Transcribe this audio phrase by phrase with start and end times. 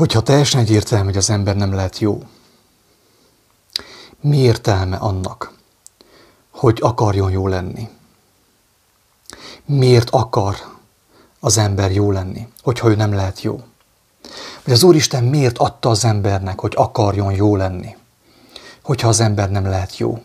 [0.00, 2.22] Hogyha teljesen egyértelmű, hogy az ember nem lehet jó,
[4.20, 5.52] mi értelme annak,
[6.50, 7.88] hogy akarjon jó lenni?
[9.64, 10.56] Miért akar
[11.40, 13.60] az ember jó lenni, hogyha ő nem lehet jó?
[14.64, 17.96] Vagy az Úristen miért adta az embernek, hogy akarjon jó lenni,
[18.82, 20.22] hogyha az ember nem lehet jó?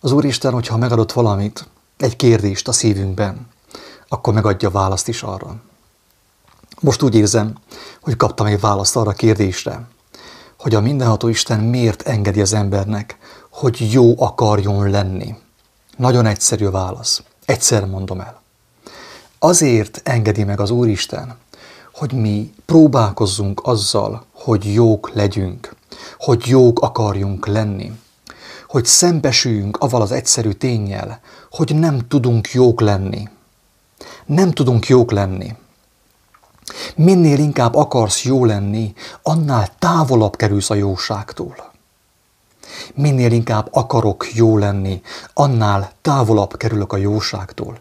[0.00, 3.48] Az Úristen, hogyha megadott valamit, egy kérdést a szívünkben,
[4.08, 5.68] akkor megadja választ is arra.
[6.80, 7.54] Most úgy érzem,
[8.00, 9.88] hogy kaptam egy választ arra a kérdésre,
[10.58, 13.18] hogy a mindenható Isten miért engedi az embernek,
[13.50, 15.34] hogy jó akarjon lenni.
[15.96, 17.22] Nagyon egyszerű a válasz.
[17.44, 18.42] Egyszer mondom el.
[19.38, 21.36] Azért engedi meg az Úristen,
[21.94, 25.74] hogy mi próbálkozzunk azzal, hogy jók legyünk,
[26.18, 27.92] hogy jók akarjunk lenni,
[28.68, 33.28] hogy szembesüljünk avval az egyszerű tényel, hogy nem tudunk jók lenni.
[34.26, 35.56] Nem tudunk jók lenni.
[36.96, 41.70] Minél inkább akarsz jó lenni, annál távolabb kerülsz a jóságtól.
[42.94, 45.02] Minél inkább akarok jó lenni,
[45.34, 47.78] annál távolabb kerülök a jóságtól.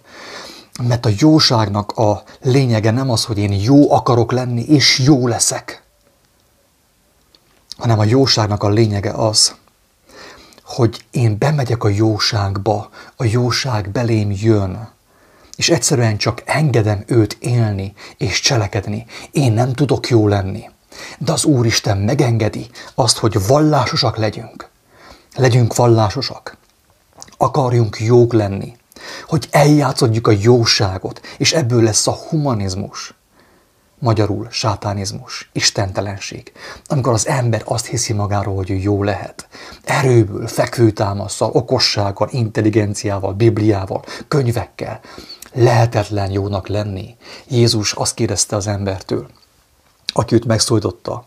[0.88, 5.84] Mert a jóságnak a lényege nem az, hogy én jó akarok lenni, és jó leszek,
[7.78, 9.56] hanem a jóságnak a lényege az,
[10.64, 14.90] hogy én bemegyek a jóságba, a jóság belém jön,
[15.60, 19.06] és egyszerűen csak engedem őt élni és cselekedni.
[19.32, 20.70] Én nem tudok jó lenni.
[21.18, 24.70] De az Úristen megengedi azt, hogy vallásosak legyünk.
[25.36, 26.58] Legyünk vallásosak.
[27.38, 28.76] Akarjunk jók lenni.
[29.28, 33.14] Hogy eljátszodjuk a jóságot, és ebből lesz a humanizmus.
[33.98, 36.52] Magyarul sátánizmus, istentelenség.
[36.86, 39.48] Amikor az ember azt hiszi magáról, hogy ő jó lehet.
[39.84, 45.00] Erőből, fekvőtámaszsal, okossággal, intelligenciával, bibliával, könyvekkel.
[45.54, 47.16] Lehetetlen jónak lenni.
[47.48, 49.30] Jézus azt kérdezte az embertől,
[50.14, 51.26] aki őt megszólította,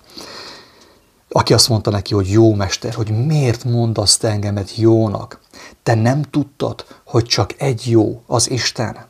[1.28, 5.40] aki azt mondta neki, hogy jó mester, hogy miért mondasz te engemet jónak?
[5.82, 9.06] Te nem tudtad, hogy csak egy jó, az Isten.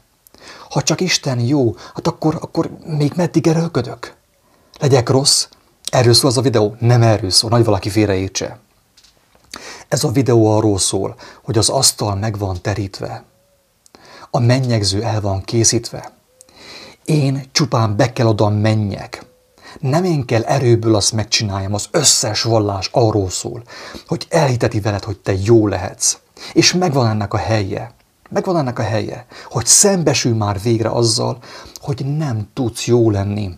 [0.70, 4.15] Ha csak Isten jó, hát akkor, akkor még meddig erőlködök?
[4.78, 5.48] Legyek rossz?
[5.91, 6.76] Erről szól az a videó?
[6.78, 8.59] Nem erről szól, nagy valaki félreértse.
[9.88, 13.25] Ez a videó arról szól, hogy az asztal meg van terítve,
[14.34, 16.12] a mennyegző el van készítve.
[17.04, 19.25] Én csupán be kell oda menjek.
[19.81, 23.62] Nem én kell erőből azt megcsináljam, az összes vallás arról szól,
[24.06, 26.19] hogy elhiteti veled, hogy te jó lehetsz.
[26.53, 27.94] És megvan ennek a helye.
[28.31, 31.38] Megvan ennek a helye, hogy szembesülj már végre azzal,
[31.81, 33.50] hogy nem tudsz jó lenni.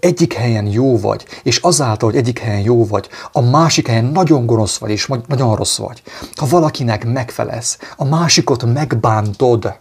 [0.00, 4.46] Egyik helyen jó vagy, és azáltal, hogy egyik helyen jó vagy, a másik helyen nagyon
[4.46, 6.02] gonosz vagy, és nagyon rossz vagy.
[6.34, 9.78] Ha valakinek megfelesz, a másikot megbántod,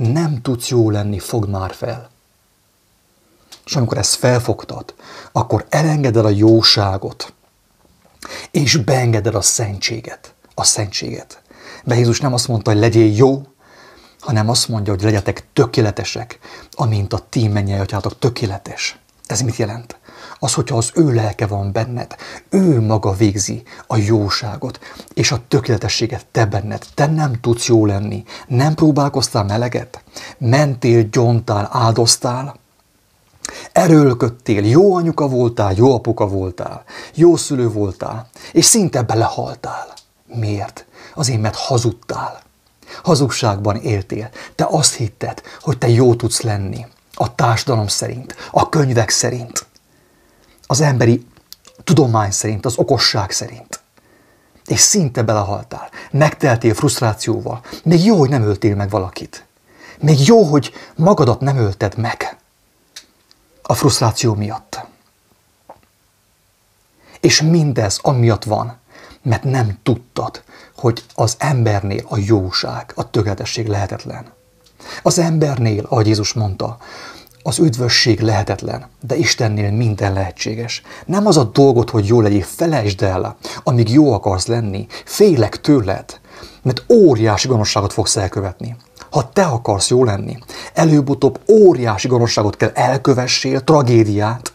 [0.00, 2.10] nem tudsz jó lenni, fogd már fel.
[3.64, 4.94] És amikor ezt felfogtad,
[5.32, 7.32] akkor elengeded a jóságot,
[8.50, 10.34] és beengeded a szentséget.
[10.54, 11.42] A szentséget.
[11.84, 13.42] De Jézus nem azt mondta, hogy legyél jó,
[14.20, 16.38] hanem azt mondja, hogy legyetek tökéletesek,
[16.70, 18.98] amint a ti mennyei atyátok tökéletes.
[19.30, 19.98] Ez mit jelent?
[20.38, 22.16] Az, hogyha az ő lelke van benned,
[22.48, 24.78] ő maga végzi a jóságot
[25.14, 26.86] és a tökéletességet te benned.
[26.94, 30.02] Te nem tudsz jó lenni, nem próbálkoztál meleget,
[30.38, 32.58] mentél, gyontál, áldoztál,
[33.72, 39.86] Erőlködtél, jó anyuka voltál, jó apuka voltál, jó szülő voltál, és szinte belehaltál.
[40.26, 40.86] Miért?
[41.14, 42.40] Azért, mert hazudtál.
[43.02, 44.30] Hazugságban éltél.
[44.54, 46.86] Te azt hitted, hogy te jó tudsz lenni.
[47.22, 49.66] A társadalom szerint, a könyvek szerint
[50.66, 51.26] az emberi
[51.84, 53.80] tudomány szerint, az okosság szerint.
[54.66, 55.88] És szinte belehaltál.
[56.10, 57.60] Megteltél frusztrációval.
[57.84, 59.44] Még jó, hogy nem öltél meg valakit.
[59.98, 62.36] Még jó, hogy magadat nem ölted meg
[63.62, 64.80] a frusztráció miatt.
[67.20, 68.78] És mindez amiatt van,
[69.22, 70.42] mert nem tudtad,
[70.76, 74.32] hogy az embernél a jóság, a tökéletesség lehetetlen.
[75.02, 76.78] Az embernél, ahogy Jézus mondta,
[77.42, 80.82] az üdvösség lehetetlen, de Istennél minden lehetséges.
[81.06, 86.20] Nem az a dolgot, hogy jó legyél, felejtsd el, amíg jó akarsz lenni, félek tőled,
[86.62, 88.76] mert óriási gonoszságot fogsz elkövetni.
[89.10, 90.38] Ha te akarsz jó lenni,
[90.74, 94.52] előbb-utóbb óriási gonoszságot kell elkövessél, tragédiát,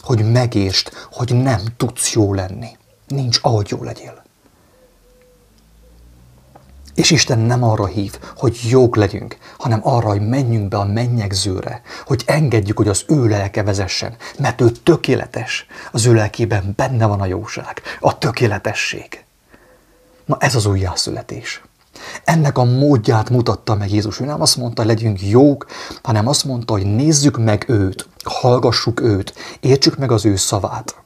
[0.00, 2.68] hogy megértsd, hogy nem tudsz jó lenni.
[3.06, 4.26] Nincs ahogy jó legyél.
[6.98, 11.82] És Isten nem arra hív, hogy jók legyünk, hanem arra, hogy menjünk be a mennyegzőre,
[12.06, 15.66] hogy engedjük, hogy az ő lelke vezessen, mert ő tökéletes.
[15.92, 19.24] Az ő lelkében benne van a jóság, a tökéletesség.
[20.24, 21.62] Na ez az újjászületés.
[22.24, 24.20] Ennek a módját mutatta meg Jézus.
[24.20, 25.66] Ő nem azt mondta, hogy legyünk jók,
[26.02, 30.96] hanem azt mondta, hogy nézzük meg őt, hallgassuk őt, értsük meg az ő szavát.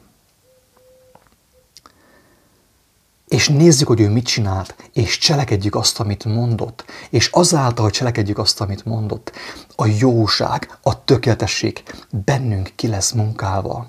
[3.32, 8.60] És nézzük, hogy ő mit csinált, és cselekedjük azt, amit mondott, és azáltal, cselekedjük azt,
[8.60, 9.32] amit mondott,
[9.76, 11.82] a jóság, a tökéletesség
[12.24, 13.86] bennünk ki lesz munkálva.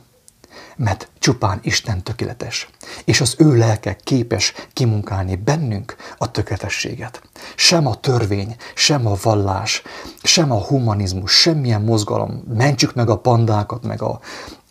[0.75, 2.69] Mert csupán Isten tökéletes,
[3.05, 7.21] és az ő lelke képes kimunkálni bennünk a tökéletességet.
[7.55, 9.81] Sem a törvény, sem a vallás,
[10.21, 14.19] sem a humanizmus, semmilyen mozgalom, mentsük meg a pandákat, meg a,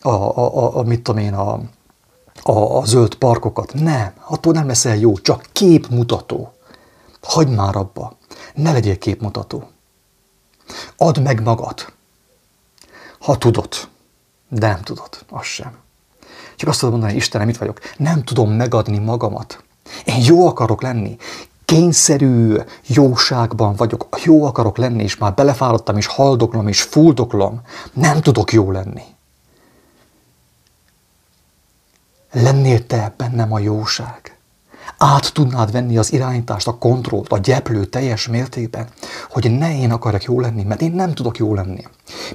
[0.01, 1.61] a, a, a, a mit tudom én, a,
[2.43, 3.73] a, a zöld parkokat.
[3.73, 6.53] Nem, attól nem leszel jó, csak képmutató.
[7.21, 8.17] Hagyd már abba,
[8.53, 9.67] ne legyél képmutató.
[10.97, 11.93] Add meg magad,
[13.19, 13.67] ha tudod,
[14.49, 15.77] de nem tudod, az sem.
[16.55, 17.79] Csak azt tudod mondani, Istenem, mit vagyok?
[17.97, 19.63] Nem tudom megadni magamat.
[20.05, 21.17] Én jó akarok lenni,
[21.65, 22.55] kényszerű
[22.87, 27.61] jóságban vagyok, jó akarok lenni, és már belefáradtam, és haldoklom, és fuldoklom.
[27.93, 29.03] Nem tudok jó lenni.
[32.33, 34.37] Lennél te bennem a jóság.
[34.97, 38.87] Át tudnád venni az irányítást, a kontrollt, a gyeplő teljes mértékben,
[39.29, 41.83] hogy ne én akarok jó lenni, mert én nem tudok jó lenni.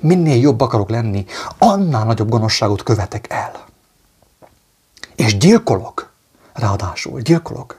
[0.00, 1.24] Minél jobb akarok lenni,
[1.58, 3.64] annál nagyobb gonoszságot követek el.
[5.14, 6.12] És gyilkolok,
[6.52, 7.78] ráadásul gyilkolok.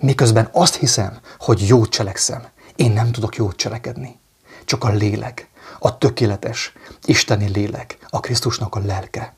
[0.00, 2.46] Miközben azt hiszem, hogy jót cselekszem,
[2.76, 4.18] én nem tudok jót cselekedni.
[4.64, 5.48] Csak a lélek,
[5.78, 6.72] a tökéletes,
[7.04, 9.36] isteni lélek, a Krisztusnak a lelke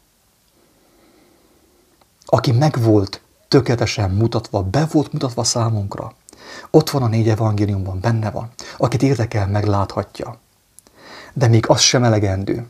[2.31, 6.12] aki meg volt tökéletesen mutatva, be volt mutatva számunkra.
[6.71, 8.50] Ott van a négy evangéliumban, benne van.
[8.77, 10.38] Akit érdekel, megláthatja.
[11.32, 12.67] De még az sem elegendő.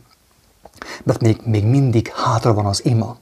[1.03, 3.17] Mert még, még mindig hátra van az ima,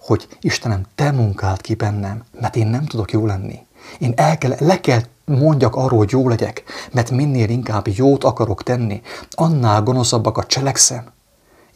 [0.00, 3.66] hogy Istenem, te munkált ki bennem, mert én nem tudok jó lenni.
[3.98, 6.62] Én el kell, le kell mondjak arról, hogy jó legyek,
[6.92, 11.12] mert minél inkább jót akarok tenni, annál gonoszabbakat cselekszem,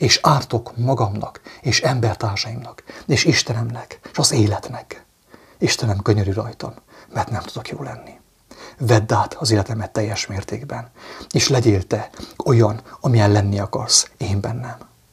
[0.00, 5.04] és ártok magamnak, és embertársaimnak, és Istenemnek, és az életnek.
[5.58, 6.74] Istenem, könyörű rajtam,
[7.12, 8.20] mert nem tudok jó lenni.
[8.78, 10.90] Vedd át az életemet teljes mértékben,
[11.30, 12.10] és legyél te
[12.44, 14.89] olyan, amilyen lenni akarsz én bennem.